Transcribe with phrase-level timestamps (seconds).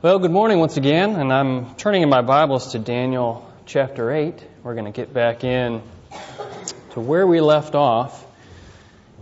[0.00, 4.46] Well, good morning once again, and I'm turning in my Bibles to Daniel chapter 8.
[4.62, 5.82] We're going to get back in
[6.90, 8.24] to where we left off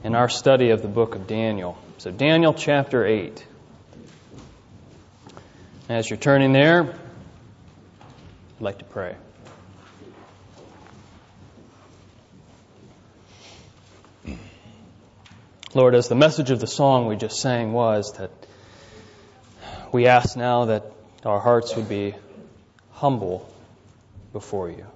[0.05, 1.79] in our study of the book of Daniel.
[1.97, 3.47] So, Daniel chapter 8.
[5.89, 9.17] As you're turning there, I'd like to pray.
[15.73, 18.46] Lord, as the message of the song we just sang was that
[19.93, 20.93] we ask now that
[21.25, 22.15] our hearts would be
[22.93, 23.53] humble
[24.33, 24.87] before you.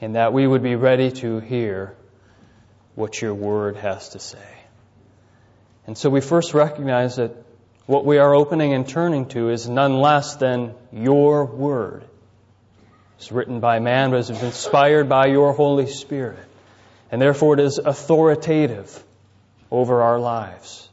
[0.00, 1.94] And that we would be ready to hear
[2.94, 4.38] what your word has to say.
[5.86, 7.32] And so we first recognize that
[7.86, 12.04] what we are opening and turning to is none less than your word.
[13.18, 16.44] It's written by man, but it's inspired by your Holy Spirit.
[17.10, 19.02] And therefore it is authoritative
[19.70, 20.83] over our lives.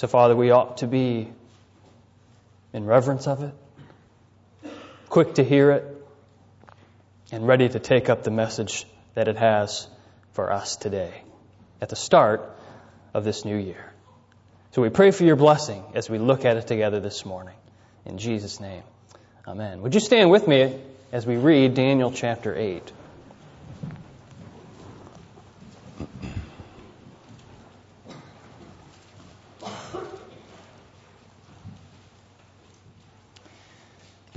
[0.00, 1.30] So, Father, we ought to be
[2.72, 3.52] in reverence of it,
[5.10, 5.84] quick to hear it,
[7.30, 9.86] and ready to take up the message that it has
[10.32, 11.12] for us today
[11.82, 12.50] at the start
[13.12, 13.92] of this new year.
[14.70, 17.56] So we pray for your blessing as we look at it together this morning.
[18.06, 18.84] In Jesus' name,
[19.46, 19.82] amen.
[19.82, 20.80] Would you stand with me
[21.12, 22.90] as we read Daniel chapter 8?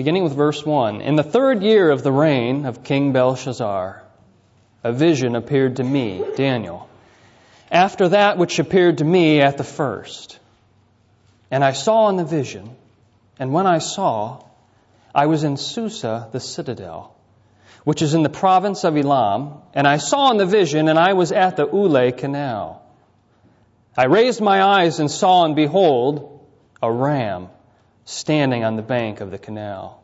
[0.04, 1.00] Beginning with verse 1.
[1.00, 4.04] In the third year of the reign of King Belshazzar,
[4.84, 6.90] a vision appeared to me, Daniel,
[7.72, 10.40] after that which appeared to me at the first.
[11.50, 12.76] And I saw in the vision,
[13.40, 14.44] and when I saw,
[15.16, 17.16] I was in Susa, the citadel,
[17.86, 21.14] which is in the province of Elam, and I saw in the vision, and I
[21.14, 22.86] was at the Ulai canal.
[23.96, 26.46] I raised my eyes and saw, and behold,
[26.82, 27.48] a ram
[28.06, 30.04] standing on the bank of the canal.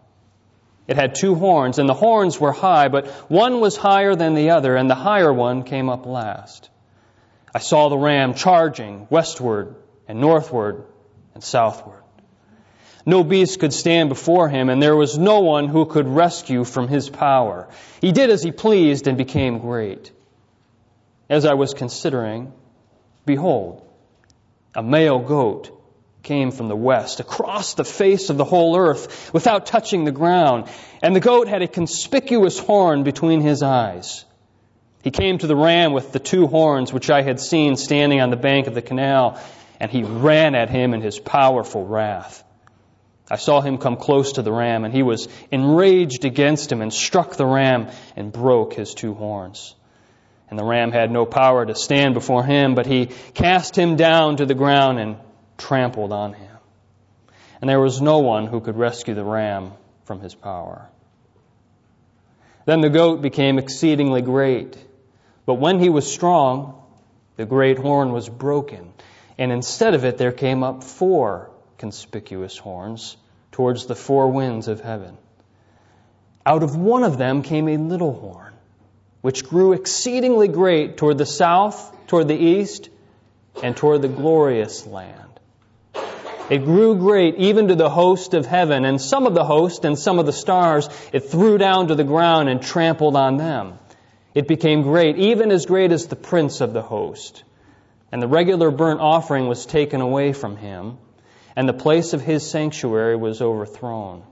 [0.87, 4.51] It had two horns, and the horns were high, but one was higher than the
[4.51, 6.69] other, and the higher one came up last.
[7.53, 9.75] I saw the ram charging westward
[10.07, 10.85] and northward
[11.35, 12.01] and southward.
[13.05, 16.87] No beast could stand before him, and there was no one who could rescue from
[16.87, 17.67] his power.
[18.01, 20.11] He did as he pleased and became great.
[21.29, 22.51] As I was considering,
[23.25, 23.87] behold,
[24.75, 25.78] a male goat
[26.23, 30.69] came from the west, across the face of the whole earth, without touching the ground.
[31.01, 34.25] And the goat had a conspicuous horn between his eyes.
[35.03, 38.29] He came to the ram with the two horns which I had seen standing on
[38.29, 39.41] the bank of the canal,
[39.79, 42.43] and he ran at him in his powerful wrath.
[43.31, 46.91] I saw him come close to the ram, and he was enraged against him and
[46.91, 49.75] struck the ram and broke his two horns.
[50.49, 54.37] And the ram had no power to stand before him, but he cast him down
[54.37, 55.17] to the ground and
[55.59, 56.57] trampled on him.
[57.61, 59.73] And there was no one who could rescue the ram
[60.05, 60.89] from his power.
[62.65, 64.77] Then the goat became exceedingly great.
[65.45, 66.81] But when he was strong,
[67.35, 68.93] the great horn was broken,
[69.37, 73.17] and instead of it there came up four conspicuous horns
[73.51, 75.17] towards the four winds of heaven.
[76.45, 78.53] Out of one of them came a little horn,
[79.21, 82.89] which grew exceedingly great toward the south, toward the east,
[83.63, 85.28] and toward the glorious land.
[86.49, 89.97] It grew great even to the host of heaven, and some of the host and
[89.97, 93.77] some of the stars it threw down to the ground and trampled on them.
[94.33, 97.43] It became great, even as great as the prince of the host.
[98.11, 100.97] And the regular burnt offering was taken away from him,
[101.55, 104.23] and the place of his sanctuary was overthrown.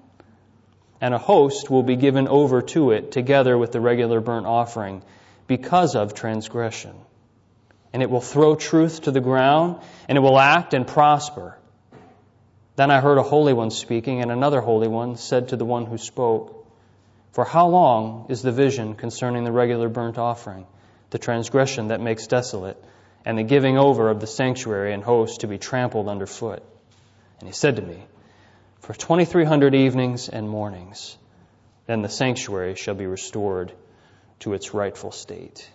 [1.00, 5.04] And a host will be given over to it together with the regular burnt offering
[5.46, 6.96] because of transgression.
[7.94, 11.58] And it will throw truth to the ground, and it will act and prosper.
[12.78, 15.88] Then I heard a holy one speaking, and another holy one said to the one
[15.88, 16.64] who spoke,
[17.32, 20.68] For how long is the vision concerning the regular burnt offering,
[21.10, 22.82] the transgression that makes desolate,
[23.26, 26.62] and the giving over of the sanctuary and host to be trampled underfoot?
[27.40, 27.98] And he said to me,
[28.82, 31.18] For 2300 evenings and mornings,
[31.88, 33.72] then the sanctuary shall be restored
[34.42, 35.68] to its rightful state.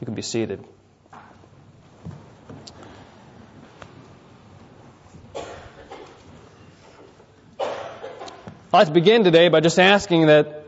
[0.00, 0.64] You can be seated.
[8.72, 10.64] I'd like to begin today by just asking that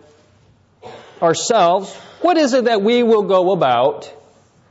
[1.22, 4.12] ourselves, what is it that we will go about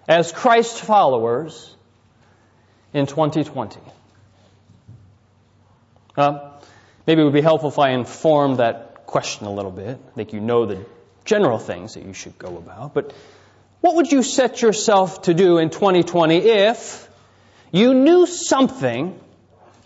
[0.05, 1.73] as Christ followers
[2.93, 3.79] in 2020?
[6.17, 6.51] Uh,
[7.07, 9.97] maybe it would be helpful if I informed that question a little bit.
[10.11, 10.85] I think you know the
[11.23, 12.93] general things that you should go about.
[12.93, 13.13] But
[13.79, 17.07] what would you set yourself to do in 2020 if
[17.71, 19.17] you knew something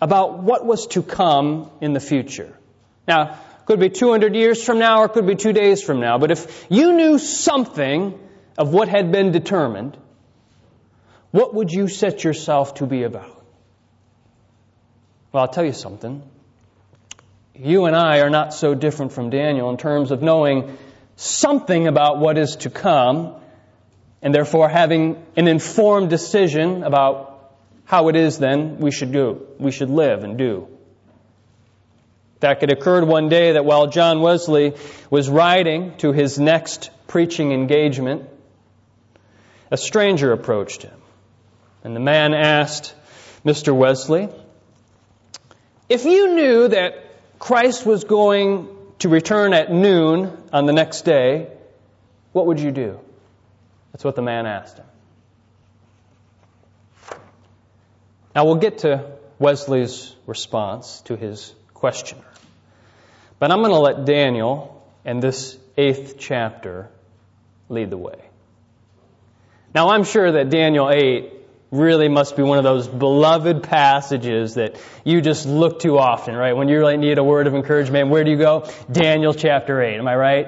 [0.00, 2.52] about what was to come in the future.
[3.06, 6.30] Now, could be 200 years from now or could be two days from now, but
[6.30, 8.18] if you knew something
[8.56, 9.96] of what had been determined,
[11.30, 13.44] what would you set yourself to be about?
[15.32, 16.22] Well, I'll tell you something.
[17.54, 20.78] You and I are not so different from Daniel in terms of knowing
[21.16, 23.34] something about what is to come
[24.22, 27.54] and therefore having an informed decision about
[27.84, 30.68] how it is then we should do, we should live and do.
[32.36, 34.74] In fact, it occurred one day that while John Wesley
[35.08, 38.28] was riding to his next preaching engagement,
[39.70, 41.00] a stranger approached him.
[41.82, 42.94] And the man asked
[43.42, 43.74] Mr.
[43.74, 44.28] Wesley,
[45.88, 47.06] if you knew that
[47.38, 48.68] Christ was going
[48.98, 51.48] to return at noon on the next day,
[52.32, 53.00] what would you do?
[53.92, 54.86] That's what the man asked him.
[58.34, 62.24] Now we'll get to Wesley's response to his questioner.
[63.38, 66.90] But I'm going to let Daniel and this eighth chapter
[67.68, 68.18] lead the way.
[69.74, 71.32] Now I'm sure that Daniel 8
[71.70, 76.56] really must be one of those beloved passages that you just look to often, right?
[76.56, 78.70] When you really need a word of encouragement, where do you go?
[78.90, 79.98] Daniel chapter 8.
[79.98, 80.46] Am I right?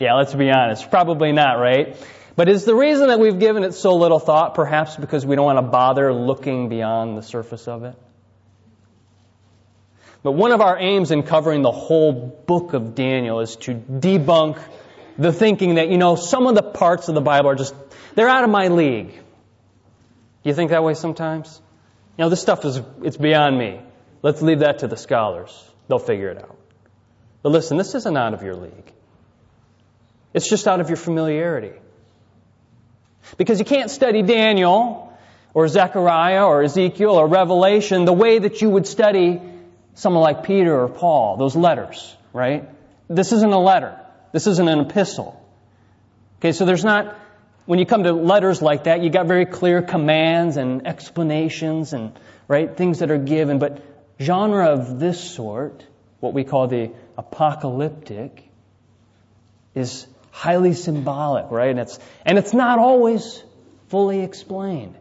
[0.00, 0.90] Yeah, let's be honest.
[0.90, 1.96] Probably not, right?
[2.34, 5.44] But is the reason that we've given it so little thought perhaps because we don't
[5.44, 7.96] want to bother looking beyond the surface of it?
[10.22, 14.60] But one of our aims in covering the whole book of Daniel is to debunk
[15.16, 17.74] the thinking that, you know, some of the parts of the Bible are just,
[18.14, 19.12] they're out of my league.
[19.12, 21.60] Do you think that way sometimes?
[22.16, 23.80] You know, this stuff is, it's beyond me.
[24.22, 25.50] Let's leave that to the scholars.
[25.88, 26.56] They'll figure it out.
[27.42, 28.92] But listen, this isn't out of your league.
[30.34, 31.72] It's just out of your familiarity.
[33.36, 35.16] Because you can't study Daniel
[35.54, 39.40] or Zechariah or Ezekiel or Revelation the way that you would study
[39.98, 42.68] someone like Peter or Paul, those letters, right?
[43.08, 43.98] This isn't a letter.
[44.32, 45.44] This isn't an epistle.
[46.38, 47.18] Okay, so there's not,
[47.66, 52.12] when you come to letters like that, you got very clear commands and explanations and,
[52.46, 53.58] right, things that are given.
[53.58, 53.82] But
[54.20, 55.84] genre of this sort,
[56.20, 58.48] what we call the apocalyptic,
[59.74, 61.70] is highly symbolic, right?
[61.70, 63.42] And it's, and it's not always
[63.88, 64.94] fully explained.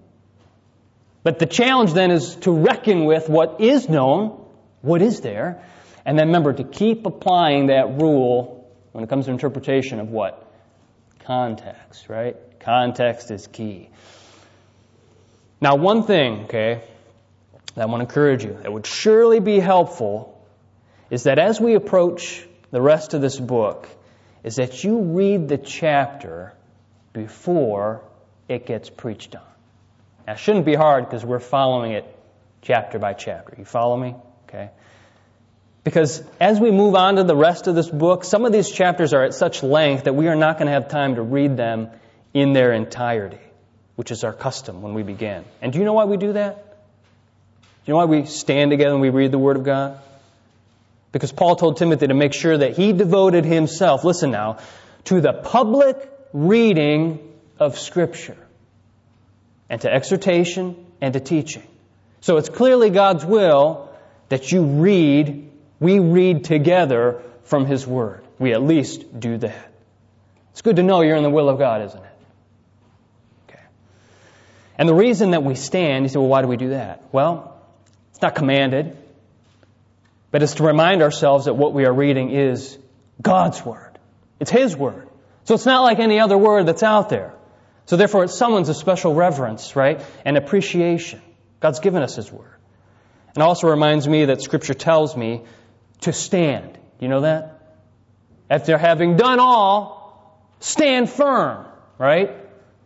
[1.22, 4.46] But the challenge then is to reckon with what is known,
[4.82, 5.64] what is there,
[6.06, 10.52] and then remember to keep applying that rule when it comes to interpretation of what?
[11.20, 12.36] Context, right?
[12.60, 13.90] Context is key.
[15.60, 16.84] Now, one thing, okay,
[17.76, 20.46] that I want to encourage you that would surely be helpful
[21.10, 23.88] is that as we approach the rest of this book,
[24.44, 26.54] is that you read the chapter
[27.14, 28.04] before
[28.48, 29.42] it gets preached on.
[30.26, 32.06] Now, shouldn't be hard because we're following it
[32.62, 33.56] chapter by chapter.
[33.58, 34.16] You follow me?
[34.48, 34.70] Okay.
[35.84, 39.14] Because as we move on to the rest of this book, some of these chapters
[39.14, 41.90] are at such length that we are not going to have time to read them
[42.34, 43.40] in their entirety,
[43.96, 45.46] which is our custom when we begin.
[45.62, 46.56] And do you know why we do that?
[47.62, 50.00] Do you know why we stand together and we read the Word of God?
[51.14, 54.58] Because Paul told Timothy to make sure that he devoted himself, listen now,
[55.06, 55.98] to the public
[56.34, 58.38] reading of Scripture
[59.70, 61.64] and to exhortation and to teaching.
[62.20, 63.87] So it's clearly God's will
[64.30, 68.24] that you read, we read together from His Word.
[68.40, 69.72] We at least do that.
[70.52, 72.18] It's good to know you're in the will of God, isn't it?
[73.50, 73.62] Okay.
[74.78, 77.04] And the reason that we stand, you say, well, why do we do that?
[77.12, 77.62] Well,
[78.12, 78.98] it's not commanded.
[80.32, 82.78] But it's to remind ourselves that what we are reading is
[83.22, 83.98] God's Word.
[84.40, 85.08] It's His Word.
[85.46, 87.34] So it's not like any other word that's out there.
[87.86, 90.02] So therefore it summons a special reverence, right?
[90.26, 91.22] And appreciation.
[91.62, 92.57] God's given us His Word.
[93.38, 95.44] And also reminds me that Scripture tells me
[96.02, 96.74] to stand.
[96.74, 97.78] Do you know that?
[98.50, 101.68] After having done all, stand firm,
[102.00, 102.32] right?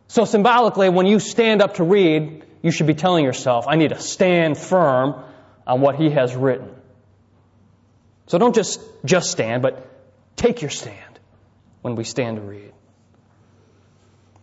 [0.10, 3.92] So symbolically, when you stand up to read, you should be telling yourself, I need
[3.92, 5.24] to stand firm
[5.66, 6.76] on what He has written.
[8.28, 9.88] So don't just, just stand, but
[10.36, 11.18] take your stand
[11.82, 12.74] when we stand to read.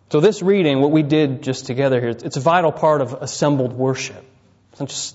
[0.08, 3.74] So this reading, what we did just together here, it's a vital part of assembled
[3.74, 4.24] worship.
[4.72, 5.14] It's not just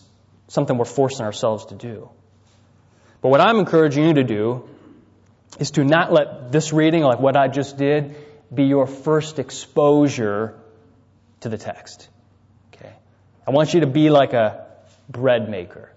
[0.53, 2.09] something we're forcing ourselves to do.
[3.21, 4.69] But what I'm encouraging you to do
[5.59, 8.15] is to not let this reading, like what I just did,
[8.53, 10.53] be your first exposure
[11.39, 12.07] to the text.
[12.73, 12.93] Okay?
[13.47, 14.67] I want you to be like a
[15.09, 15.91] bread maker.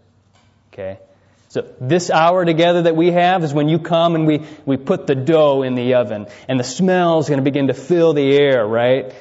[0.73, 1.01] Okay?
[1.49, 5.07] So this hour together that we have is when you come and we, we put
[5.07, 8.37] the dough in the oven and the smell is going to begin to fill the
[8.39, 9.13] air, right?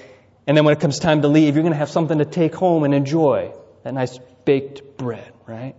[0.47, 2.55] And then when it comes time to leave, you're going to have something to take
[2.55, 3.51] home and enjoy.
[3.83, 5.75] That nice baked bread, right?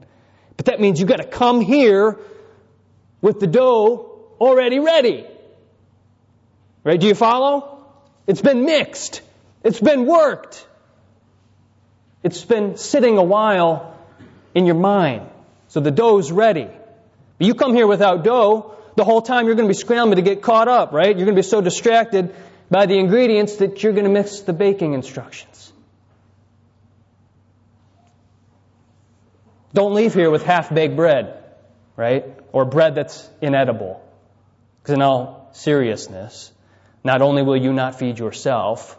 [0.57, 2.19] But that means you've got to come here
[3.21, 5.27] with the dough already ready.
[6.85, 7.01] Right?
[7.01, 7.85] Do you follow?
[8.27, 9.21] It's been mixed.
[9.65, 10.67] It's been worked.
[12.23, 13.97] It's been sitting a while
[14.55, 15.29] in your mind.
[15.69, 16.69] So the dough's ready.
[17.39, 20.23] But you come here without dough, the whole time you're going to be scrambling to
[20.23, 21.17] get caught up, right?
[21.17, 22.35] You're going to be so distracted
[22.71, 25.73] by the ingredients that you're going to miss the baking instructions.
[29.75, 31.43] Don't leave here with half baked bread,
[31.97, 32.25] right?
[32.53, 34.03] Or bread that's inedible.
[34.83, 36.53] Because in all seriousness,
[37.03, 38.99] not only will you not feed yourself,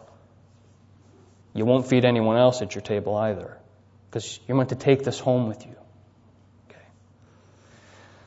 [1.53, 3.57] you won't feed anyone else at your table either.
[4.09, 5.75] Because you're meant to take this home with you.
[6.69, 6.85] Okay.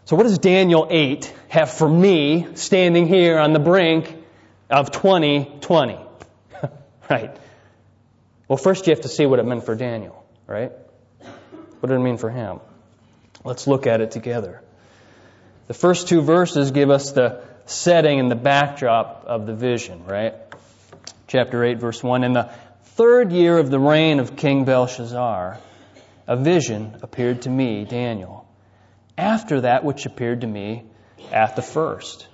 [0.04, 4.14] So, what does Daniel 8 have for me standing here on the brink
[4.68, 5.98] of 2020?
[7.10, 7.36] right.
[8.48, 10.72] Well, first you have to see what it meant for Daniel, right?
[11.80, 12.60] What did it mean for him?
[13.42, 14.62] Let's look at it together.
[15.66, 20.34] The first two verses give us the setting and the backdrop of the vision, right?
[21.26, 22.24] Chapter 8, verse 1.
[22.24, 22.50] In the
[22.82, 25.58] third year of the reign of King Belshazzar,
[26.26, 28.46] a vision appeared to me, Daniel,
[29.16, 30.84] after that which appeared to me
[31.32, 32.26] at the first.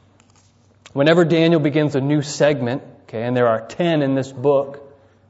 [0.92, 4.82] Whenever Daniel begins a new segment, okay, and there are 10 in this book,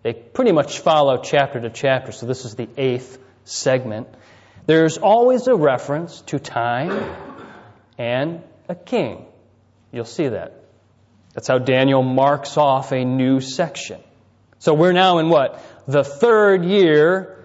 [0.02, 4.08] they pretty much follow chapter to chapter, so this is the eighth segment.
[4.66, 7.14] There's always a reference to time
[7.98, 9.26] and a king.
[9.92, 10.64] You'll see that.
[11.34, 14.00] That's how Daniel marks off a new section.
[14.58, 15.62] So we're now in what?
[15.86, 17.44] The third year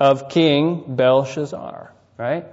[0.00, 2.46] of King Belshazzar, right?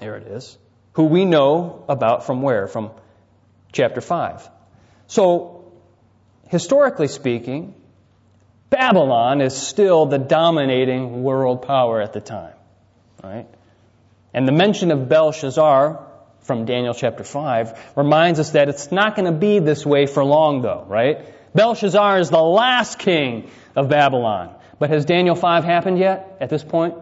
[0.00, 0.58] Here it is.
[0.94, 2.66] Who we know about from where?
[2.66, 2.90] From
[3.72, 4.48] chapter 5.
[5.06, 5.72] So,
[6.48, 7.74] historically speaking,
[8.70, 12.54] Babylon is still the dominating world power at the time,
[13.22, 13.46] right?
[14.32, 16.06] And the mention of Belshazzar
[16.42, 20.24] from Daniel chapter 5 reminds us that it's not going to be this way for
[20.24, 21.26] long, though, right?
[21.54, 24.54] Belshazzar is the last king of Babylon.
[24.78, 26.94] But has Daniel 5 happened yet at this point?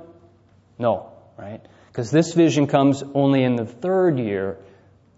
[0.78, 1.60] No, right?
[1.88, 4.58] Because this vision comes only in the third year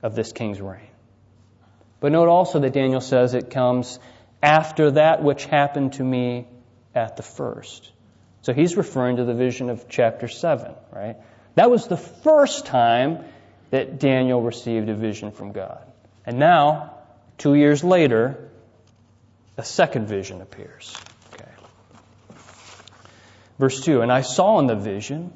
[0.02, 0.88] of this king's reign.
[2.00, 3.98] But note also that Daniel says it comes
[4.42, 6.46] after that which happened to me
[6.94, 7.90] at the first.
[8.42, 11.16] So he's referring to the vision of chapter 7, right?
[11.56, 13.24] That was the first time
[13.70, 15.84] that Daniel received a vision from God.
[16.24, 16.94] And now,
[17.38, 18.48] two years later,
[19.56, 20.96] a second vision appears.
[21.34, 21.50] Okay.
[23.58, 25.32] Verse 2 And I saw in the vision,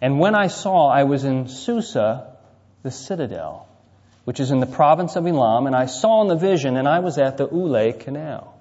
[0.00, 2.36] and when I saw, I was in Susa,
[2.82, 3.67] the citadel,
[4.28, 6.98] which is in the province of Elam, and I saw in the vision, and I
[6.98, 8.60] was at the Ulai Canal.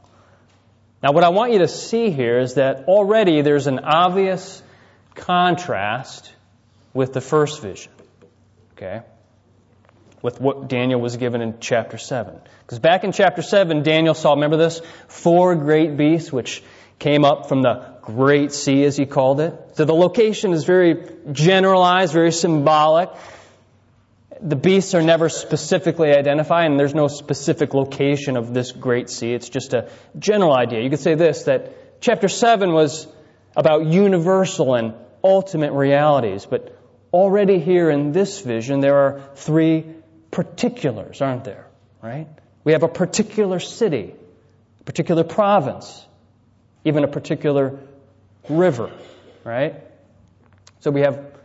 [1.04, 4.64] Now, what I want you to see here is that already there's an obvious
[5.14, 6.34] contrast
[6.94, 7.92] with the first vision.
[8.78, 9.02] Okay?
[10.22, 12.40] With what Daniel was given in chapter 7.
[12.62, 14.82] Because back in chapter 7, Daniel saw, remember this?
[15.10, 16.64] Four great beasts which
[16.98, 19.54] came up from the great sea, as he called it.
[19.74, 23.10] So the location is very generalized, very symbolic.
[24.42, 29.34] The beasts are never specifically identified, and there's no specific location of this great sea.
[29.34, 30.82] It's just a general idea.
[30.82, 33.08] You could say this that chapter 7 was
[33.56, 36.78] about universal and ultimate realities, but
[37.12, 39.86] already here in this vision, there are three
[40.32, 41.68] particulars, aren't there?
[42.02, 42.28] Right?
[42.64, 44.14] We have a particular city,
[44.80, 46.06] a particular province,
[46.86, 47.80] even a particular
[48.50, 48.92] river,
[49.44, 49.76] right?
[50.82, 51.37] So we have,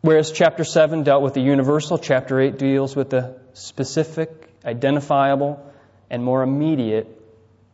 [0.00, 4.30] whereas chapter 7 dealt with the universal, chapter 8 deals with the specific,
[4.64, 5.64] identifiable,
[6.10, 7.06] and more immediate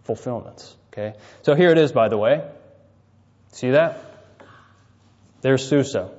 [0.03, 0.77] fulfillments.
[0.93, 1.15] Okay?
[1.43, 2.45] So here it is, by the way.
[3.53, 4.01] See that?
[5.41, 6.11] There's Susa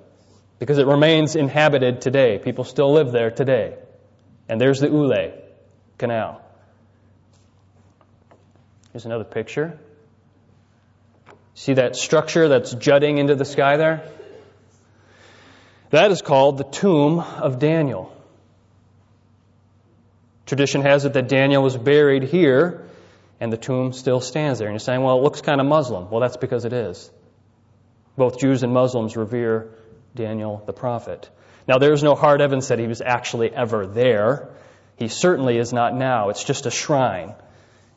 [0.60, 2.38] because it remains inhabited today.
[2.38, 3.76] People still live there today.
[4.48, 5.34] And there's the Ulai
[5.98, 6.42] Canal.
[8.92, 9.80] Here's another picture.
[11.56, 14.10] See that structure that's jutting into the sky there?
[15.96, 18.14] That is called the tomb of Daniel.
[20.46, 22.84] Tradition has it that Daniel was buried here
[23.40, 24.68] and the tomb still stands there.
[24.68, 26.10] And you're saying, well, it looks kind of Muslim.
[26.10, 27.10] Well, that's because it is.
[28.18, 29.70] Both Jews and Muslims revere
[30.14, 31.30] Daniel the prophet.
[31.66, 34.50] Now, there's no hard evidence that he was actually ever there.
[34.98, 36.28] He certainly is not now.
[36.28, 37.36] It's just a shrine.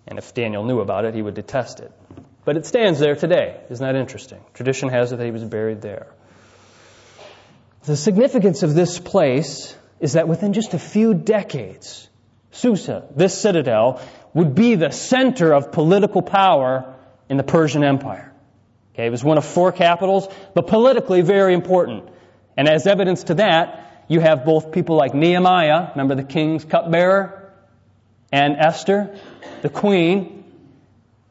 [0.06, 1.90] And if Daniel knew about it, he would detest it.
[2.44, 3.60] But it stands there today.
[3.70, 4.38] Isn't that interesting?
[4.54, 6.06] Tradition has it that he was buried there.
[7.88, 12.06] The significance of this place is that within just a few decades,
[12.50, 14.02] Susa, this citadel,
[14.34, 16.94] would be the center of political power
[17.30, 18.30] in the Persian Empire.
[18.92, 22.06] Okay, it was one of four capitals, but politically very important.
[22.58, 27.54] And as evidence to that, you have both people like Nehemiah, remember the king's cupbearer,
[28.30, 29.18] and Esther,
[29.62, 30.44] the queen,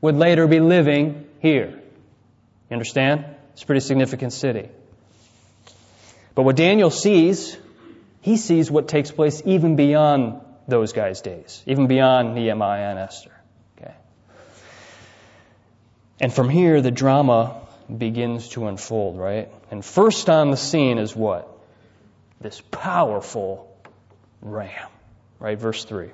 [0.01, 1.69] would later be living here.
[1.69, 3.25] You understand?
[3.53, 4.69] It's a pretty significant city.
[6.37, 7.57] But what Daniel sees,
[8.21, 13.31] he sees what takes place even beyond those guys' days, even beyond Nehemiah and Esther.
[13.75, 13.95] Okay.
[16.21, 19.51] And from here, the drama begins to unfold, right?
[19.71, 21.51] And first on the scene is what?
[22.39, 23.75] This powerful
[24.39, 24.89] ram,
[25.39, 25.57] right?
[25.57, 26.11] Verse 3.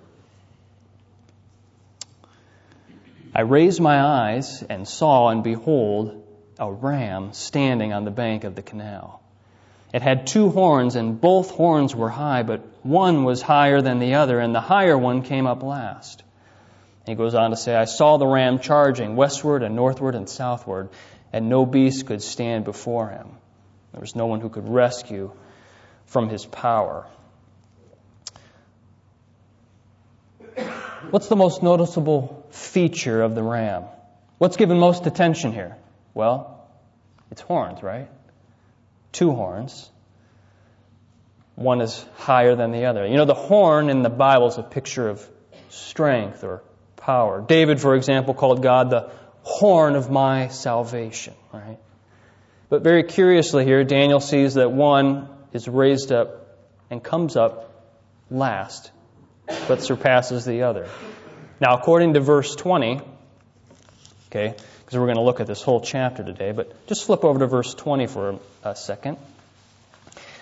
[3.36, 6.25] I raised my eyes and saw, and behold,
[6.58, 9.20] a ram standing on the bank of the canal.
[9.94, 14.16] It had two horns, and both horns were high, but one was higher than the
[14.16, 16.24] other, and the higher one came up last.
[17.06, 20.90] He goes on to say, I saw the ram charging westward and northward and southward,
[21.32, 23.30] and no beast could stand before him.
[23.92, 25.32] There was no one who could rescue
[26.08, 27.06] from his power.
[31.12, 33.84] What's the most noticeable feature of the ram?
[34.40, 35.76] What's given most attention here?
[36.16, 36.68] Well,
[37.30, 38.10] it's horns, right?
[39.13, 39.89] Two horns.
[41.55, 43.05] One is higher than the other.
[43.08, 45.25] You know, the horn in the Bible is a picture of
[45.70, 46.63] strength or
[46.98, 47.41] power.
[47.48, 49.12] David, for example, called God the
[49.43, 51.77] horn of my salvation, right?
[52.70, 56.58] But very curiously here, Daniel sees that one is raised up
[56.89, 57.70] and comes up
[58.32, 58.91] last,
[59.67, 60.89] but surpasses the other.
[61.60, 63.00] Now, according to verse 20,
[64.29, 64.55] okay,
[64.86, 67.48] because we're going to look at this whole chapter today, but just flip over to
[67.48, 69.18] verse 20 for a second.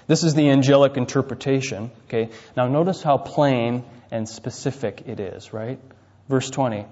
[0.07, 2.29] This is the angelic interpretation, okay?
[2.57, 5.79] Now, notice how plain and specific it is, right?
[6.27, 6.85] Verse 20.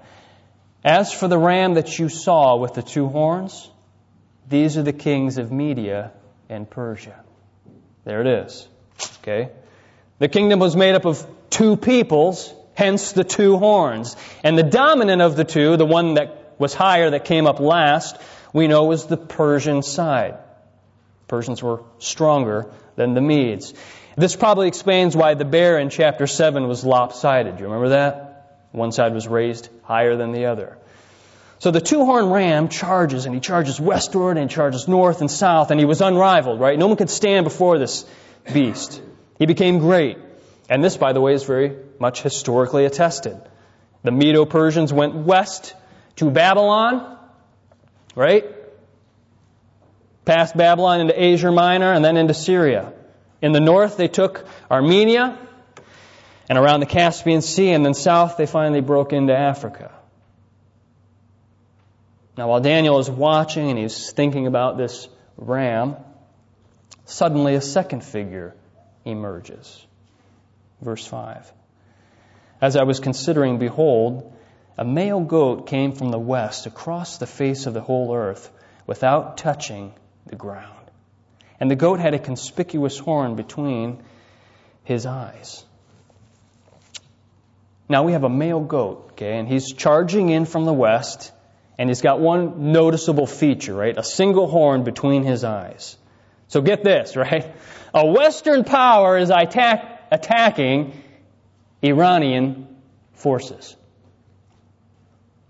[0.84, 3.68] As for the ram that you saw with the two horns,
[4.48, 6.12] these are the kings of Media
[6.48, 7.20] and Persia.
[8.04, 8.66] There it is.
[9.22, 9.50] Okay?
[10.18, 14.16] The kingdom was made up of two peoples, hence the two horns.
[14.42, 18.16] And the dominant of the two, the one that was higher, that came up last,
[18.52, 20.36] we know was the Persian side.
[21.26, 23.72] Persians were stronger than the Medes.
[24.16, 27.56] This probably explains why the bear in chapter 7 was lopsided.
[27.56, 28.66] Do you remember that?
[28.72, 30.76] One side was raised higher than the other.
[31.60, 35.70] So the two horned ram charges, and he charges westward and charges north and south,
[35.70, 36.78] and he was unrivaled, right?
[36.78, 38.04] No one could stand before this
[38.52, 39.00] beast.
[39.38, 40.18] He became great.
[40.68, 43.40] And this, by the way, is very much historically attested.
[44.02, 45.74] The Medo Persians went west
[46.16, 47.18] to Babylon,
[48.14, 48.44] right?
[50.24, 52.92] Past Babylon into Asia Minor and then into Syria.
[53.42, 55.38] In the north, they took Armenia,
[56.50, 59.92] and around the Caspian Sea, and then south they finally broke into Africa.
[62.36, 65.96] Now, while Daniel is watching and he's thinking about this ram,
[67.04, 68.56] suddenly a second figure
[69.04, 69.86] emerges.
[70.80, 71.52] Verse 5.
[72.60, 74.36] As I was considering, behold,
[74.78, 78.50] a male goat came from the west across the face of the whole earth
[78.86, 79.92] without touching
[80.26, 80.90] the ground.
[81.58, 84.02] And the goat had a conspicuous horn between
[84.84, 85.64] his eyes.
[87.88, 91.32] Now we have a male goat, okay, and he's charging in from the west,
[91.76, 93.96] and he's got one noticeable feature, right?
[93.96, 95.96] A single horn between his eyes.
[96.48, 97.52] So get this, right?
[97.92, 101.02] A Western power is attack, attacking
[101.82, 102.68] Iranian
[103.14, 103.76] forces.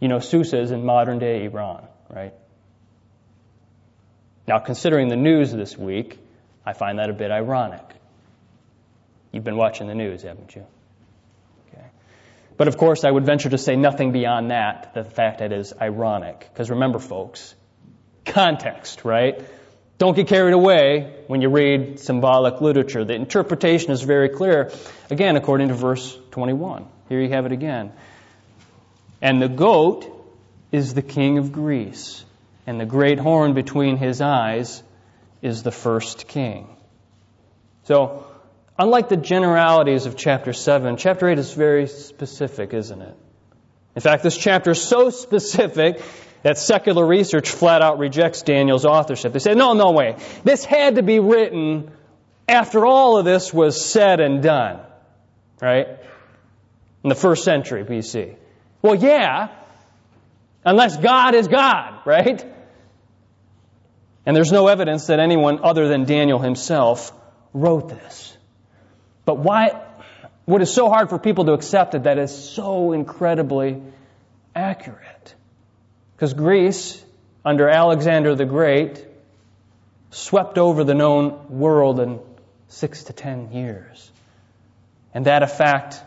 [0.01, 2.33] You know, Susa is in modern day Iran, right?
[4.49, 6.19] Now, considering the news this week,
[6.65, 7.85] I find that a bit ironic.
[9.31, 10.67] You've been watching the news, haven't you?
[11.69, 11.85] Okay.
[12.57, 15.59] But of course, I would venture to say nothing beyond that, the fact that it
[15.59, 16.49] is ironic.
[16.53, 17.55] Because remember, folks,
[18.25, 19.41] context, right?
[19.99, 23.05] Don't get carried away when you read symbolic literature.
[23.05, 24.73] The interpretation is very clear.
[25.11, 26.87] Again, according to verse 21.
[27.11, 27.93] Here you have it again.
[29.23, 30.07] And the goat
[30.73, 32.25] is the king of Greece,
[32.67, 34.83] and the great horn between his eyes
[35.43, 36.69] is the first king.
[37.85, 38.27] So,
[38.81, 43.15] Unlike the generalities of chapter 7, chapter 8 is very specific, isn't it?
[43.95, 46.03] In fact, this chapter is so specific
[46.43, 49.35] that secular research flat out rejects Daniel's authorship.
[49.35, 50.17] They say, no, no way.
[50.45, 51.91] This had to be written
[52.49, 54.81] after all of this was said and done.
[55.61, 55.87] Right?
[57.05, 58.37] In the first century BC.
[58.83, 59.49] Well, yeah,
[60.65, 62.45] unless God is God, right?
[64.25, 67.13] And there's no evidence that anyone other than Daniel himself
[67.53, 68.37] wrote this.
[69.25, 69.83] But why,
[70.45, 73.83] what is so hard for people to accept it that is so incredibly
[74.55, 75.35] accurate.
[76.17, 77.03] Because Greece,
[77.45, 79.05] under Alexander the Great,
[80.11, 82.21] swept over the known world in
[82.69, 84.11] six to ten years.
[85.15, 86.03] And that fact,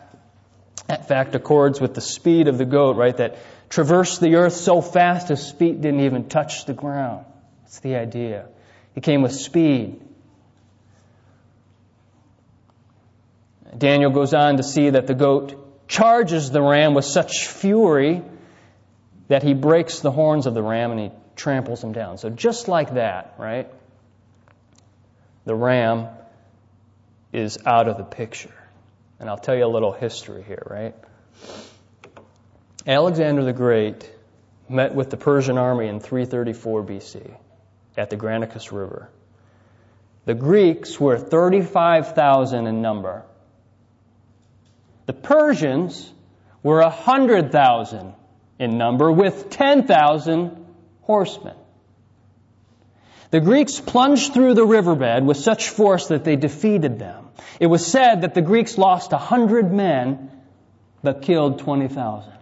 [0.86, 3.16] that fact accords with the speed of the goat, right?
[3.16, 7.24] That traversed the earth so fast his feet didn't even touch the ground.
[7.62, 8.46] That's the idea.
[8.94, 10.00] He came with speed.
[13.76, 18.22] Daniel goes on to see that the goat charges the ram with such fury
[19.28, 22.18] that he breaks the horns of the ram and he tramples him down.
[22.18, 23.68] So, just like that, right?
[25.44, 26.08] The ram
[27.32, 28.54] is out of the picture.
[29.20, 30.94] And I'll tell you a little history here, right?
[32.86, 34.10] Alexander the Great
[34.68, 37.36] met with the Persian army in 334 BC
[37.96, 39.08] at the Granicus River.
[40.24, 43.24] The Greeks were 35,000 in number.
[45.06, 46.10] The Persians
[46.62, 48.14] were 100,000
[48.58, 50.66] in number with 10,000
[51.02, 51.54] horsemen.
[53.34, 57.30] The Greeks plunged through the riverbed with such force that they defeated them.
[57.58, 60.30] It was said that the Greeks lost 100 men
[61.02, 62.32] but killed 20,000.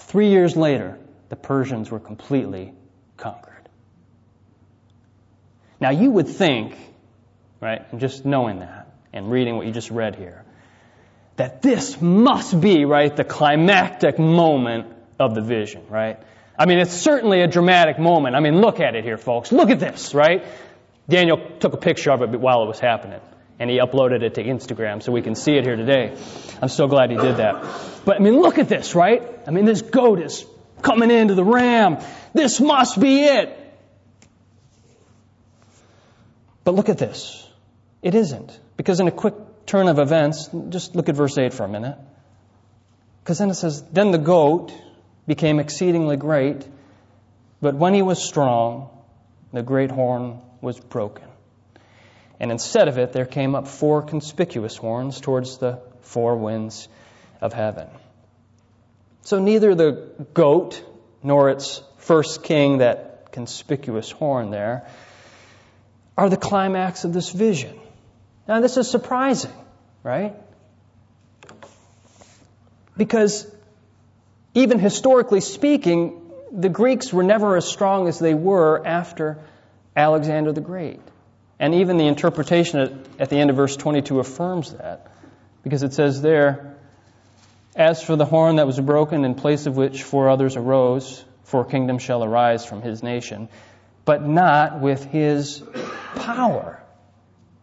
[0.00, 2.72] Three years later, the Persians were completely
[3.18, 3.68] conquered.
[5.78, 6.74] Now, you would think,
[7.60, 10.46] right, and just knowing that and reading what you just read here,
[11.36, 14.86] that this must be, right, the climactic moment
[15.20, 16.18] of the vision, right?
[16.58, 18.36] I mean, it's certainly a dramatic moment.
[18.36, 19.52] I mean, look at it here, folks.
[19.52, 20.44] Look at this, right?
[21.08, 23.20] Daniel took a picture of it while it was happening,
[23.58, 26.16] and he uploaded it to Instagram so we can see it here today.
[26.60, 27.64] I'm so glad he did that.
[28.04, 29.22] But I mean, look at this, right?
[29.46, 30.44] I mean, this goat is
[30.82, 31.98] coming into the ram.
[32.34, 33.58] This must be it.
[36.64, 37.48] But look at this.
[38.02, 38.58] It isn't.
[38.76, 39.34] Because in a quick
[39.66, 41.98] turn of events, just look at verse 8 for a minute.
[43.22, 44.72] Because then it says, Then the goat,
[45.26, 46.66] became exceedingly great,
[47.60, 48.90] but when he was strong,
[49.52, 51.24] the great horn was broken.
[52.40, 56.88] And instead of it, there came up four conspicuous horns towards the four winds
[57.40, 57.88] of heaven.
[59.22, 60.82] So neither the goat
[61.22, 64.88] nor its first king, that conspicuous horn there,
[66.18, 67.78] are the climax of this vision.
[68.48, 69.52] Now, this is surprising,
[70.02, 70.34] right?
[72.96, 73.46] Because
[74.54, 79.38] even historically speaking, the Greeks were never as strong as they were after
[79.96, 81.00] Alexander the Great.
[81.58, 85.06] And even the interpretation at, at, the end of verse 22 affirms that.
[85.62, 86.76] Because it says there,
[87.76, 91.64] As for the horn that was broken, in place of which four others arose, four
[91.64, 93.48] kingdoms shall arise from his nation,
[94.04, 95.62] but not with his
[96.16, 96.82] power.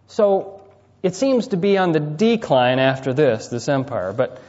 [0.07, 0.63] So
[1.03, 4.13] it seems to be on the decline after this, this empire.
[4.13, 4.41] But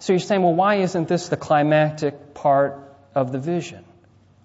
[0.00, 3.84] so you're saying, well, why isn't this the climactic part of the vision?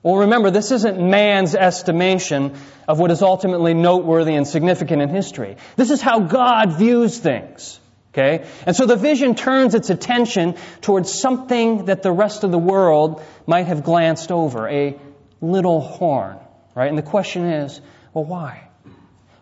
[0.03, 2.55] Well, remember, this isn't man's estimation
[2.87, 5.57] of what is ultimately noteworthy and significant in history.
[5.77, 7.79] This is how God views things.
[8.13, 8.45] Okay?
[8.65, 13.23] And so the vision turns its attention towards something that the rest of the world
[13.47, 14.99] might have glanced over, a
[15.41, 16.37] little horn.
[16.75, 16.89] Right?
[16.89, 17.81] And the question is,
[18.13, 18.67] well, why?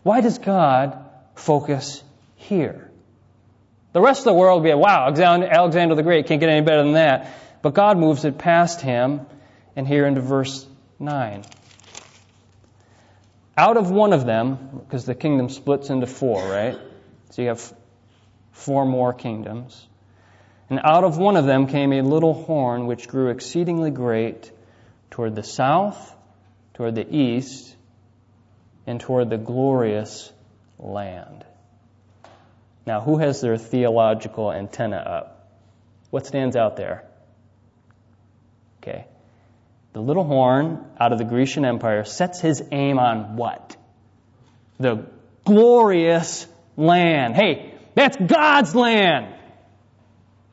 [0.04, 0.98] Why does God
[1.36, 2.04] focus
[2.36, 2.83] here?
[3.94, 6.84] The rest of the world would be, wow, Alexander the Great can't get any better
[6.84, 7.32] than that.
[7.62, 9.22] But God moves it past him,
[9.76, 10.68] and here into verse
[11.00, 11.44] 9.
[13.56, 16.78] Out of one of them, because the kingdom splits into four, right?
[17.30, 17.74] So you have
[18.52, 19.88] four more kingdoms.
[20.70, 24.52] And out of one of them came a little horn which grew exceedingly great
[25.12, 26.16] toward the south,
[26.74, 27.76] toward the east,
[28.88, 30.32] and toward the glorious
[30.80, 31.46] land.
[32.86, 35.50] Now, who has their theological antenna up?
[36.10, 37.06] What stands out there?
[38.82, 39.06] Okay.
[39.94, 43.78] The little horn out of the Grecian Empire sets his aim on what?
[44.80, 45.06] The
[45.46, 47.36] glorious land.
[47.36, 49.34] Hey, that's God's land.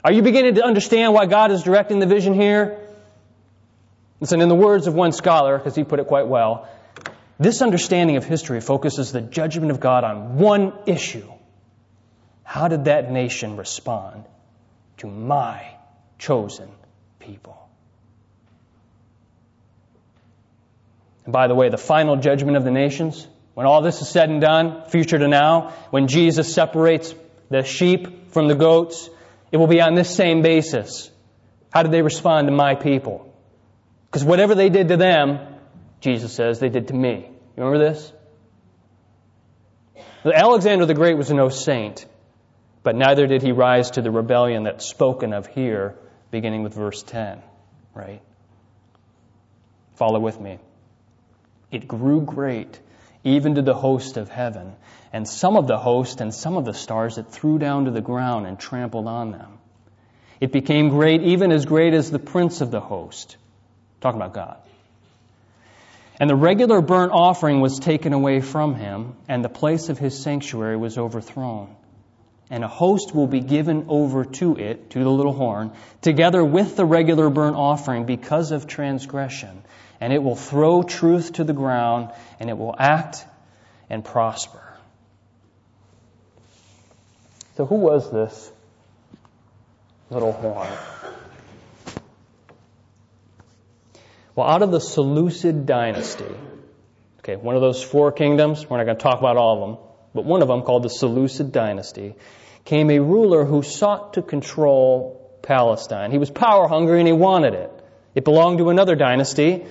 [0.05, 2.79] Are you beginning to understand why God is directing the vision here?
[4.21, 6.69] Listen, in the words of one scholar, because he put it quite well,
[7.39, 11.31] this understanding of history focuses the judgment of God on one issue
[12.51, 14.25] how did that nation respond
[14.97, 15.65] to my
[16.19, 16.69] chosen
[17.21, 17.69] people?
[21.27, 24.31] And by the way, the final judgment of the nations, when all this is said
[24.31, 27.15] and done, future to now, when Jesus separates
[27.51, 29.09] the sheep from the goats,
[29.53, 31.09] it will be on this same basis.
[31.73, 33.33] How did they respond to my people?
[34.07, 35.39] Because whatever they did to them,
[36.01, 37.29] Jesus says, they did to me.
[37.57, 38.13] You remember this?
[40.25, 42.07] Alexander the Great was no saint
[42.83, 45.95] but neither did he rise to the rebellion that's spoken of here
[46.31, 47.43] beginning with verse 10,
[47.95, 48.23] right?
[49.95, 50.59] Follow with me.
[51.71, 52.81] It grew great,
[53.23, 54.75] even to the host of heaven,
[55.13, 58.01] and some of the host and some of the stars it threw down to the
[58.01, 59.59] ground and trampled on them.
[60.41, 63.37] It became great, even as great as the prince of the host.
[64.01, 64.57] Talking about God.
[66.19, 70.19] And the regular burnt offering was taken away from him, and the place of his
[70.19, 71.77] sanctuary was overthrown.
[72.51, 76.77] And a host will be given over to it, to the little horn, together with
[76.77, 79.63] the regular burnt offering because of transgression.
[80.01, 82.11] And it will throw truth to the ground,
[82.41, 83.25] and it will act
[83.89, 84.63] and prosper.
[87.57, 88.51] So, who was this
[90.11, 90.69] little horn?
[94.35, 96.25] Well, out of the Seleucid dynasty,
[97.19, 99.90] okay, one of those four kingdoms, we're not going to talk about all of them,
[100.15, 102.15] but one of them, called the Seleucid dynasty,
[102.65, 106.11] came a ruler who sought to control Palestine.
[106.11, 107.71] He was power hungry and he wanted it.
[108.15, 109.65] It belonged to another dynasty,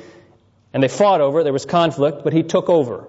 [0.73, 1.43] and they fought over it.
[1.43, 3.07] There was conflict, but he took over.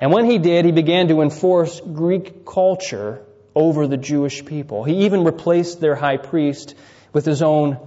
[0.00, 3.22] And when he did, he began to enforce Greek culture
[3.54, 4.84] over the Jewish people.
[4.84, 6.74] He even replaced their high priest
[7.12, 7.78] with his own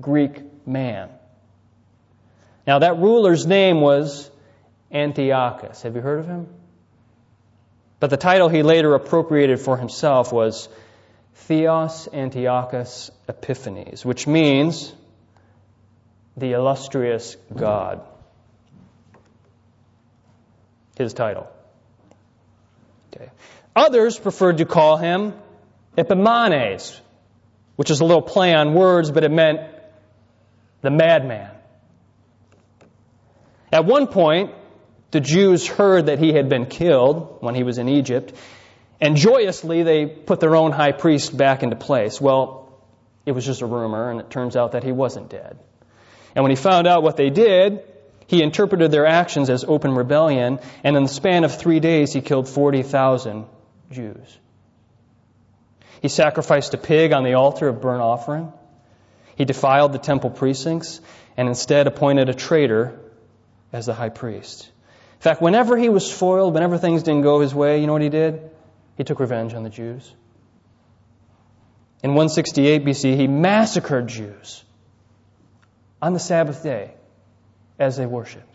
[0.00, 1.10] Greek man.
[2.66, 4.30] Now, that ruler's name was
[4.90, 5.82] Antiochus.
[5.82, 6.48] Have you heard of him?
[8.02, 10.68] But the title he later appropriated for himself was
[11.34, 14.92] Theos Antiochus Epiphanes, which means
[16.36, 18.04] the illustrious God.
[20.98, 21.46] His title.
[23.14, 23.30] Okay.
[23.76, 25.34] Others preferred to call him
[25.96, 27.00] Epimanes,
[27.76, 29.60] which is a little play on words, but it meant
[30.80, 31.52] the madman.
[33.70, 34.50] At one point,
[35.12, 38.34] the Jews heard that he had been killed when he was in Egypt,
[39.00, 42.20] and joyously they put their own high priest back into place.
[42.20, 42.72] Well,
[43.24, 45.58] it was just a rumor, and it turns out that he wasn't dead.
[46.34, 47.84] And when he found out what they did,
[48.26, 52.22] he interpreted their actions as open rebellion, and in the span of three days, he
[52.22, 53.44] killed 40,000
[53.90, 54.38] Jews.
[56.00, 58.52] He sacrificed a pig on the altar of burnt offering.
[59.36, 61.00] He defiled the temple precincts
[61.36, 62.98] and instead appointed a traitor
[63.72, 64.71] as the high priest.
[65.22, 68.02] In fact, whenever he was foiled, whenever things didn't go his way, you know what
[68.02, 68.50] he did?
[68.96, 70.12] He took revenge on the Jews.
[72.02, 74.64] In 168 BC, he massacred Jews
[76.02, 76.94] on the Sabbath day
[77.78, 78.52] as they worshiped.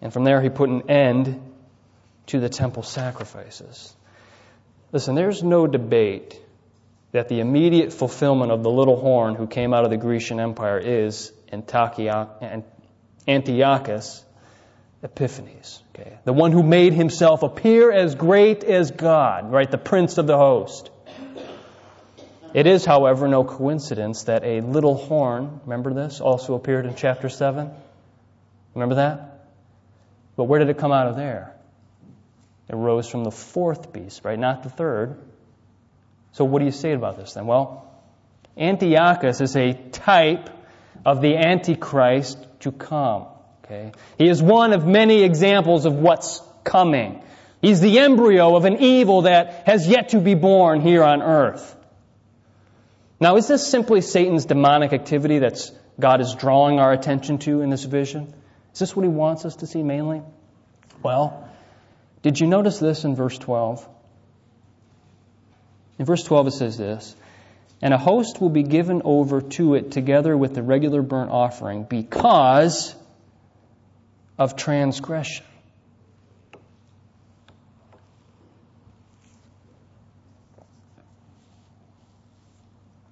[0.00, 1.40] And from there, he put an end
[2.26, 3.94] to the temple sacrifices.
[4.90, 6.36] Listen, there's no debate
[7.12, 10.78] that the immediate fulfillment of the little horn who came out of the Grecian Empire
[10.80, 11.32] is
[13.28, 14.24] Antiochus
[15.02, 16.18] Epiphanes, okay?
[16.24, 19.68] The one who made himself appear as great as God, right?
[19.68, 20.90] The prince of the host.
[22.54, 27.28] It is, however, no coincidence that a little horn, remember this, also appeared in chapter
[27.28, 27.70] 7?
[28.74, 29.48] Remember that?
[30.36, 31.54] But where did it come out of there?
[32.68, 34.38] It rose from the fourth beast, right?
[34.38, 35.18] Not the third.
[36.32, 37.46] So what do you say about this then?
[37.46, 37.90] Well,
[38.56, 40.48] Antiochus is a type
[41.04, 43.26] of the Antichrist to come.
[43.64, 43.92] Okay?
[44.18, 47.22] He is one of many examples of what's coming.
[47.60, 51.76] He's the embryo of an evil that has yet to be born here on earth.
[53.20, 55.70] Now, is this simply Satan's demonic activity that
[56.00, 58.34] God is drawing our attention to in this vision?
[58.72, 60.22] Is this what he wants us to see mainly?
[61.02, 61.48] Well,
[62.22, 63.88] did you notice this in verse 12?
[65.98, 67.14] In verse 12 it says this
[67.80, 71.84] And a host will be given over to it together with the regular burnt offering
[71.84, 72.94] because
[74.38, 75.44] of transgression.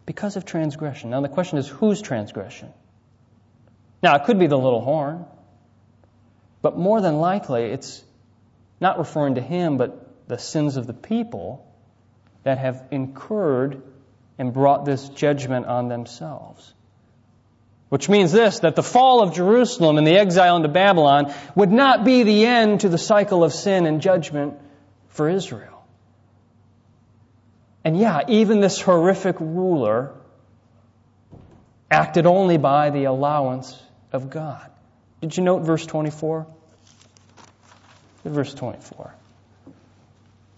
[0.06, 1.11] Because of transgression.
[1.11, 2.72] Now the question is whose transgression?
[4.02, 5.24] Now it could be the little horn,
[6.62, 8.02] but more than likely it's
[8.80, 11.66] not referring to him, but the sins of the people
[12.42, 13.83] that have incurred
[14.38, 16.72] and brought this judgment on themselves.
[17.90, 22.05] Which means this, that the fall of Jerusalem and the exile into Babylon would not
[22.05, 24.55] be the end to the cycle of sin and judgment
[25.09, 25.85] for Israel.
[27.85, 30.12] And yeah, even this horrific ruler
[31.90, 33.76] acted only by the allowance
[34.12, 34.70] of God.
[35.20, 36.46] Did you note verse 24?
[38.24, 39.12] Verse 24.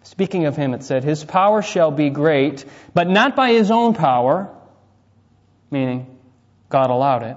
[0.03, 3.95] Speaking of him, it said, His power shall be great, but not by his own
[3.95, 4.51] power,
[5.71, 6.12] meaning
[6.73, 7.37] God allowed it,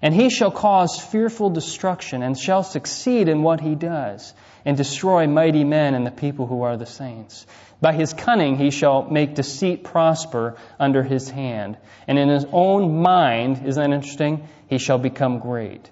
[0.00, 4.32] And he shall cause fearful destruction, and shall succeed in what he does,
[4.64, 7.46] and destroy mighty men and the people who are the saints.
[7.82, 11.76] By his cunning he shall make deceit prosper under his hand,
[12.08, 14.48] and in his own mind, isn't that interesting?
[14.68, 15.90] He shall become great.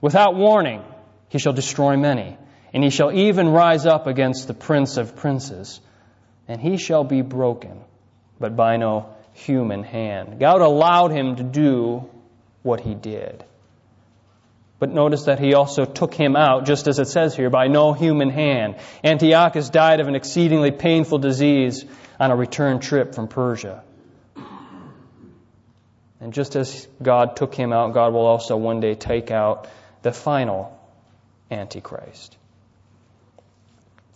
[0.00, 0.84] Without warning,
[1.30, 2.38] he shall destroy many,
[2.72, 5.80] and he shall even rise up against the prince of princes,
[6.46, 7.80] and he shall be broken,
[8.38, 10.40] but by no human hand.
[10.40, 12.08] God allowed him to do
[12.62, 13.44] what he did.
[14.78, 17.92] But notice that he also took him out, just as it says here, by no
[17.92, 18.76] human hand.
[19.02, 21.84] Antiochus died of an exceedingly painful disease
[22.18, 23.82] on a return trip from Persia.
[26.20, 29.68] And just as God took him out, God will also one day take out
[30.02, 30.78] the final
[31.50, 32.36] Antichrist.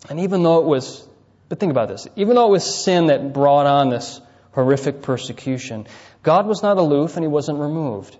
[0.09, 1.07] And even though it was,
[1.49, 5.87] but think about this, even though it was sin that brought on this horrific persecution,
[6.23, 8.15] God was not aloof and he wasn't removed.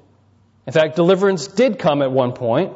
[0.67, 2.73] In fact, deliverance did come at one point,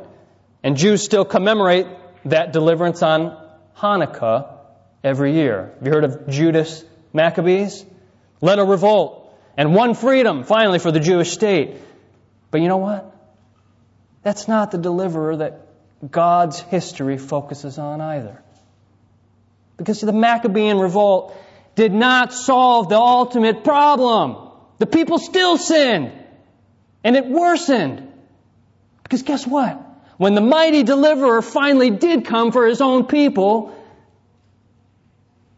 [0.63, 1.87] and Jews still commemorate
[2.25, 3.37] that deliverance on
[3.77, 4.57] Hanukkah
[5.03, 5.73] every year.
[5.77, 7.85] Have you heard of Judas Maccabeus?
[8.41, 11.77] Led a revolt and won freedom finally for the Jewish state.
[12.51, 13.15] But you know what?
[14.23, 15.67] That's not the deliverer that
[16.09, 18.41] God's history focuses on either.
[19.77, 21.35] Because the Maccabean revolt
[21.75, 24.49] did not solve the ultimate problem.
[24.79, 26.11] The people still sinned.
[27.03, 28.11] And it worsened.
[29.03, 29.79] Because guess what?
[30.17, 33.75] When the mighty deliverer finally did come for his own people,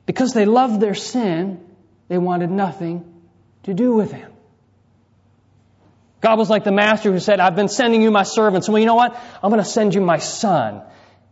[0.06, 1.60] because they loved their sin,
[2.08, 3.04] they wanted nothing
[3.63, 4.32] to do with him.
[6.21, 8.67] God was like the master who said, I've been sending you my servants.
[8.67, 9.15] Well, you know what?
[9.43, 10.82] I'm going to send you my son.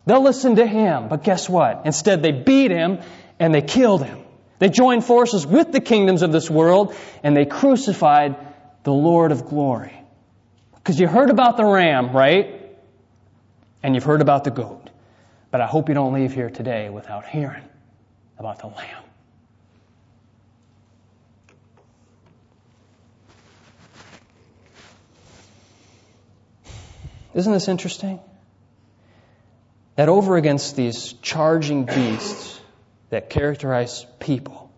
[0.06, 1.08] They'll listen to him.
[1.08, 1.84] But guess what?
[1.86, 3.00] Instead, they beat him
[3.40, 4.23] and they killed him.
[4.64, 8.38] They joined forces with the kingdoms of this world and they crucified
[8.84, 9.92] the Lord of glory.
[10.76, 12.62] Because you heard about the ram, right?
[13.84, 14.90] And you've heard about the goat.
[15.52, 17.66] But I hope you don't leave here today without hearing
[18.40, 19.04] about the lamb.
[27.34, 28.22] Isn't this interesting?
[29.98, 32.53] That over against these charging beasts
[33.14, 34.72] that characterize people,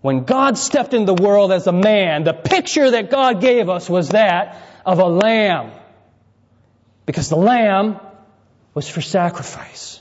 [0.00, 3.88] when God stepped into the world as a man, the picture that God gave us
[3.88, 5.70] was that of a lamb.
[7.06, 8.00] Because the lamb
[8.74, 10.00] was for sacrifice.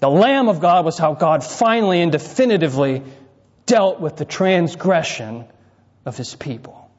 [0.00, 3.02] The Lamb of God was how God finally and definitively
[3.64, 5.46] dealt with the transgression
[6.04, 6.90] of His people.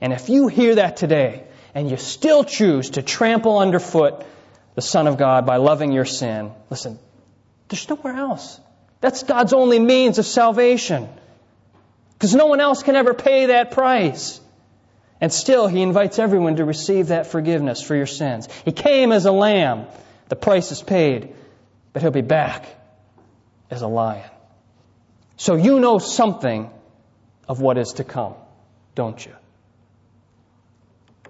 [0.00, 4.24] And if you hear that today and you still choose to trample underfoot
[4.74, 6.98] the Son of God by loving your sin, listen,
[7.74, 8.60] there's nowhere else.
[9.00, 11.08] That's God's only means of salvation.
[12.12, 14.40] Because no one else can ever pay that price.
[15.20, 18.48] And still, He invites everyone to receive that forgiveness for your sins.
[18.64, 19.86] He came as a lamb.
[20.28, 21.34] The price is paid.
[21.92, 22.66] But He'll be back
[23.70, 24.30] as a lion.
[25.36, 26.70] So you know something
[27.48, 28.34] of what is to come,
[28.94, 29.34] don't you?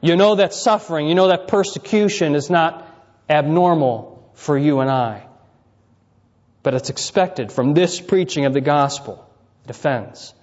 [0.03, 2.87] You know that suffering, you know that persecution is not
[3.31, 5.24] abnormal for you and I.
[6.65, 9.25] But it's expected from this preaching of the gospel.
[9.65, 10.35] It offends.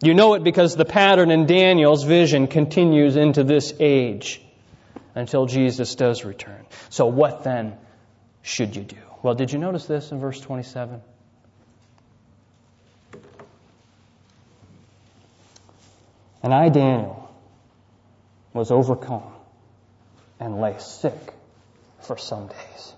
[0.00, 4.40] You know it because the pattern in Daniel's vision continues into this age
[5.14, 6.64] until Jesus does return.
[6.90, 7.76] So, what then
[8.42, 8.96] should you do?
[9.22, 11.00] Well, did you notice this in verse 27?
[16.42, 17.34] And I, Daniel,
[18.52, 19.32] was overcome
[20.38, 21.32] and lay sick
[22.02, 22.94] for some days.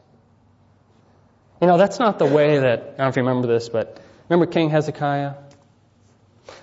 [1.61, 3.99] You know, that's not the way that, I don't know if you remember this, but
[4.29, 5.35] remember King Hezekiah?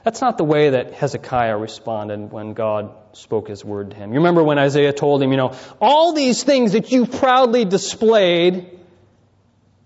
[0.03, 4.11] That's not the way that Hezekiah responded when God spoke his word to him.
[4.11, 8.79] You remember when Isaiah told him, you know, all these things that you proudly displayed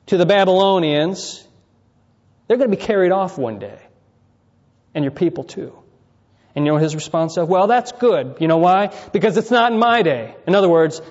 [0.07, 1.45] to the Babylonians,
[2.47, 3.79] they're going to be carried off one day.
[4.93, 5.77] And your people too.
[6.55, 8.37] And you know his response was, well, that's good.
[8.39, 8.91] You know why?
[9.13, 10.35] Because it's not in my day.
[10.47, 11.01] In other words,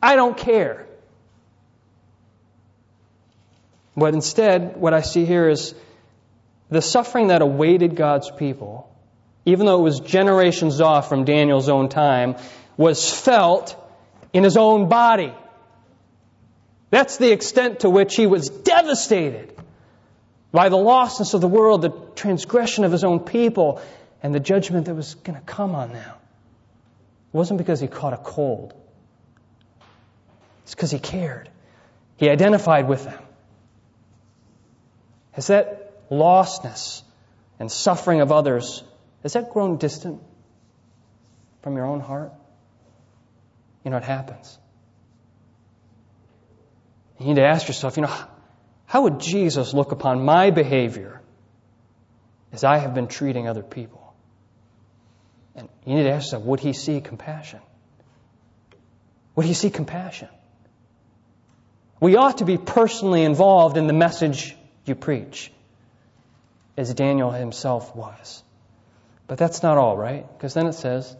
[0.00, 0.86] I don't care.
[3.98, 5.74] But instead, what I see here is
[6.70, 8.88] the suffering that awaited God's people,
[9.44, 12.36] even though it was generations off from Daniel's own time,
[12.76, 13.76] was felt
[14.32, 15.32] in his own body.
[16.90, 19.52] That's the extent to which he was devastated
[20.52, 23.82] by the lostness of the world, the transgression of his own people,
[24.22, 26.14] and the judgment that was going to come on them.
[27.32, 28.74] It wasn't because he caught a cold.
[30.62, 31.50] It's because he cared.
[32.16, 33.22] He identified with them.
[35.32, 37.02] Has that lostness
[37.58, 38.82] and suffering of others,
[39.22, 40.22] has that grown distant
[41.62, 42.32] from your own heart,
[43.84, 44.58] you know what happens?
[47.18, 48.14] You need to ask yourself, you know,
[48.86, 51.20] how would Jesus look upon my behavior
[52.52, 54.14] as I have been treating other people?
[55.54, 57.60] And you need to ask yourself, would he see compassion?
[59.34, 60.28] Would he see compassion?
[62.00, 64.56] We ought to be personally involved in the message
[64.88, 65.52] you preach,
[66.76, 68.42] as Daniel himself was.
[69.26, 70.26] But that's not all, right?
[70.36, 71.14] Because then it says,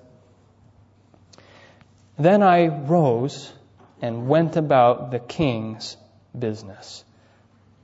[2.18, 3.52] Then I rose
[4.00, 5.96] and went about the king's
[6.36, 7.04] business.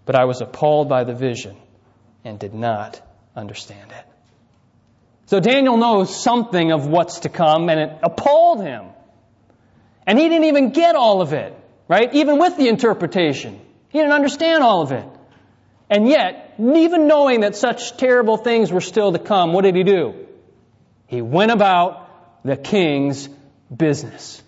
[0.07, 1.57] But I was appalled by the vision
[2.25, 3.01] and did not
[3.37, 4.05] understand it.
[5.27, 8.87] So Daniel knows something of what's to come, and it appalled him.
[10.07, 11.57] And he didn't even get all of it,
[11.89, 12.13] right?
[12.15, 13.59] Even with the interpretation.
[13.89, 15.07] He didn't understand all of it.
[15.91, 19.83] And yet, even knowing that such terrible things were still to come, what did he
[19.83, 20.15] do?
[21.07, 23.29] He went about the king's
[23.75, 24.43] business.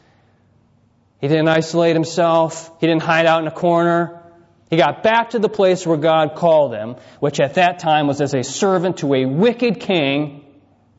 [1.20, 2.70] He didn't isolate himself.
[2.80, 4.22] He didn't hide out in a corner.
[4.70, 8.20] He got back to the place where God called him, which at that time was
[8.20, 10.44] as a servant to a wicked king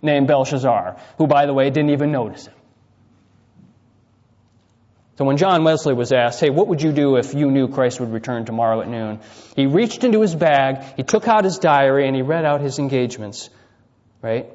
[0.01, 2.53] named Belshazzar, who, by the way, didn't even notice him.
[5.17, 7.99] So when John Wesley was asked, hey, what would you do if you knew Christ
[7.99, 9.19] would return tomorrow at noon?
[9.55, 12.77] He reached into his bag, he took out his diary, and he read out his
[12.77, 13.49] engagements,
[14.21, 14.45] right,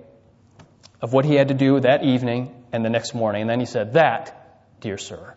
[1.00, 3.42] of what he had to do that evening and the next morning.
[3.42, 5.34] And then he said, that, dear sir,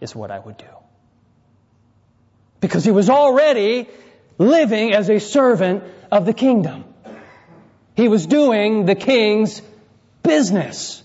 [0.00, 0.64] is what I would do.
[2.60, 3.88] Because he was already
[4.38, 5.82] living as a servant
[6.12, 6.84] of the kingdom.
[7.96, 9.60] He was doing the king's
[10.22, 11.02] business.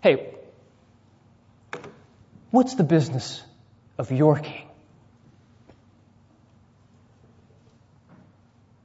[0.00, 0.32] Hey,
[2.56, 3.42] What's the business
[3.98, 4.66] of your king?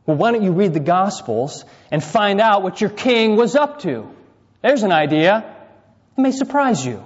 [0.06, 3.80] Well, why don't you read the Gospels and find out what your king was up
[3.84, 4.14] to?
[4.62, 5.46] There's an idea.
[6.18, 7.02] It may surprise you.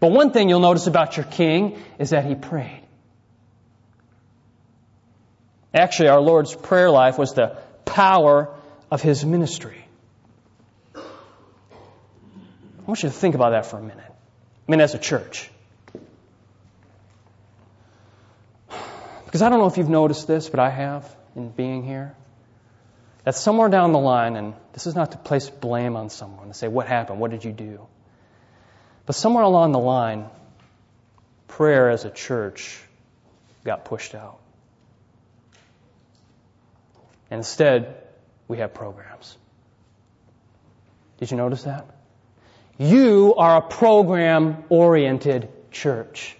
[0.00, 2.82] But one thing you'll notice about your king is that he prayed.
[5.72, 8.52] Actually, our Lord's prayer life was the power
[8.90, 9.86] of his ministry.
[10.96, 11.02] I
[12.84, 14.12] want you to think about that for a minute.
[14.66, 15.48] I mean, as a church.
[19.30, 22.16] Because I don't know if you've noticed this, but I have in being here.
[23.22, 26.54] That somewhere down the line, and this is not to place blame on someone to
[26.54, 27.20] say, What happened?
[27.20, 27.86] What did you do?
[29.06, 30.24] But somewhere along the line,
[31.46, 32.82] prayer as a church
[33.62, 34.40] got pushed out.
[37.30, 38.02] And instead,
[38.48, 39.38] we have programs.
[41.18, 41.86] Did you notice that?
[42.78, 46.36] You are a program oriented church.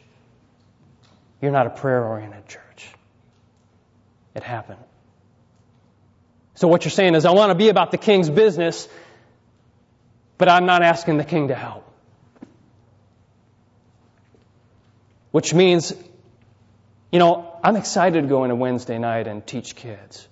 [1.41, 2.89] You're not a prayer oriented church.
[4.35, 4.81] It happened.
[6.55, 8.87] So what you're saying is, I want to be about the king's business,
[10.37, 11.87] but I'm not asking the king to help.
[15.31, 15.95] Which means,
[17.11, 20.27] you know, I'm excited to go into Wednesday night and teach kids,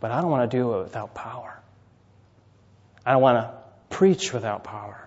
[0.00, 1.58] but I don't want to do it without power.
[3.06, 3.54] I don't want to
[3.90, 5.03] preach without power.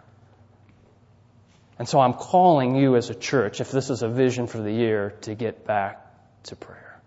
[1.80, 4.72] And so I'm calling you as a church, if this is a vision for the
[4.72, 6.04] year, to get back
[6.44, 7.00] to prayer.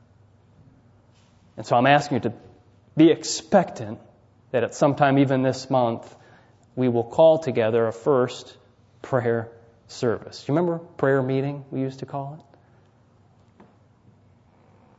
[1.57, 2.33] And so I'm asking you to
[2.97, 3.99] be expectant
[4.53, 6.15] that at some time, even this month,
[6.77, 8.57] we will call together a first
[9.03, 9.51] prayer
[9.89, 10.45] service.
[10.47, 13.65] You remember prayer meeting, we used to call it?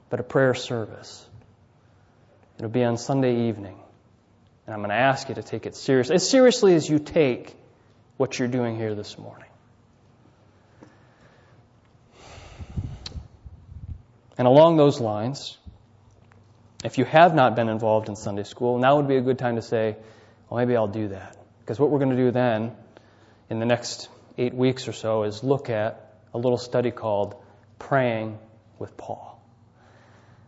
[0.10, 1.26] But a prayer service.
[2.58, 3.78] It'll be on Sunday evening.
[4.66, 7.56] And I'm going to ask you to take it seriously, as seriously as you take
[8.18, 9.51] what you're doing here this morning.
[14.42, 15.56] And along those lines,
[16.84, 19.56] if you have not been involved in Sunday school, now would be a good time
[19.58, 19.96] to say,
[20.50, 21.38] well, maybe I'll do that.
[21.60, 22.76] Because what we're going to do then,
[23.52, 27.36] in the next eight weeks or so, is look at a little study called
[27.78, 28.39] Praying
[28.80, 29.39] with Paul.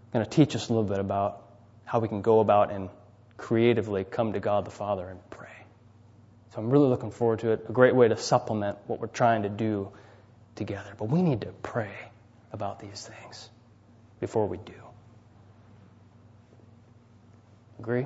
[0.08, 1.44] I'm going to teach us a little bit about
[1.86, 2.89] how we can go about and
[3.38, 5.66] creatively come to God the Father and pray.
[6.56, 7.68] So I'm really looking forward to it.
[7.70, 9.91] A great way to supplement what we're trying to do
[10.56, 10.96] together.
[10.98, 11.94] But we need to pray
[12.52, 13.50] about these things
[14.24, 14.82] before we do.
[17.78, 18.06] Agree?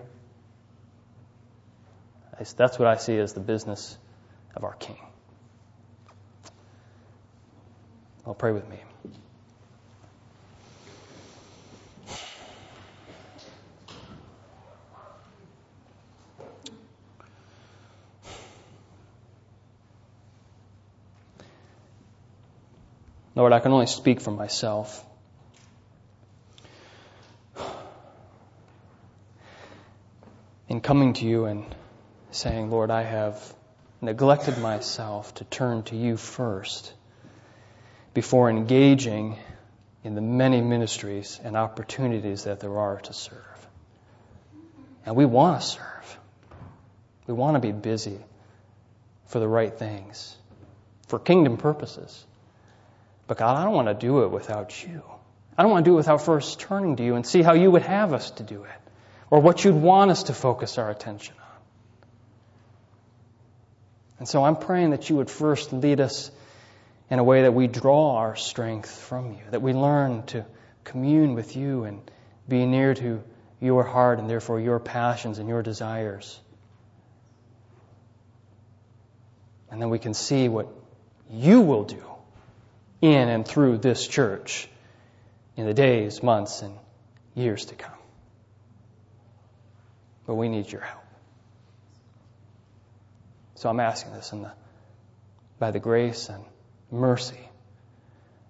[2.56, 3.96] That's what I see as the business
[4.56, 4.98] of our King.
[8.26, 8.80] Well, pray with me.
[23.36, 25.06] Lord, I can only speak for myself.
[30.78, 31.66] In coming to you and
[32.30, 33.42] saying, Lord, I have
[34.00, 36.94] neglected myself to turn to you first
[38.14, 39.40] before engaging
[40.04, 43.68] in the many ministries and opportunities that there are to serve.
[45.04, 46.20] And we want to serve.
[47.26, 48.20] We want to be busy
[49.26, 50.38] for the right things,
[51.08, 52.24] for kingdom purposes.
[53.26, 55.02] But God, I don't want to do it without you.
[55.58, 57.72] I don't want to do it without first turning to you and see how you
[57.72, 58.87] would have us to do it,
[59.30, 61.48] or what you'd want us to focus our attention on.
[64.20, 66.32] And so I'm praying that you would first lead us
[67.10, 70.46] in a way that we draw our strength from you, that we learn to
[70.84, 72.02] commune with you and
[72.48, 73.24] be near to
[73.60, 76.40] your heart and therefore your passions and your desires.
[79.70, 80.68] And then we can see what
[81.30, 82.04] you will do
[83.02, 84.68] in and through this church
[85.56, 86.74] in the days, months, and
[87.36, 87.97] years to come.
[90.28, 91.04] But we need your help.
[93.56, 94.52] So I'm asking this in the,
[95.58, 96.44] by the grace and
[96.92, 97.50] mercy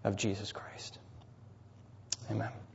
[0.03, 0.97] of Jesus Christ.
[2.29, 2.49] Amen.